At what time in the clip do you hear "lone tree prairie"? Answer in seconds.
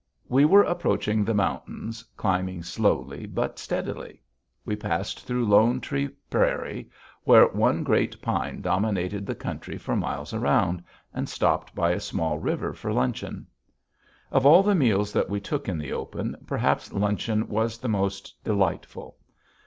5.45-6.89